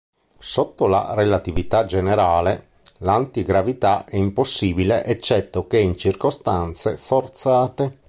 Sotto 0.39 0.87
la 0.87 1.13
relatività 1.13 1.85
generale, 1.85 2.69
l'antigravità 3.01 4.03
è 4.05 4.15
impossibile 4.15 5.05
eccetto 5.05 5.67
che 5.67 5.77
in 5.77 5.95
circostanze 5.95 6.97
forzate. 6.97 7.99